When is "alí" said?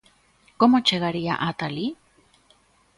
1.69-1.87